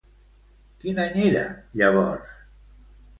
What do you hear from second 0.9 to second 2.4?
any era llavors?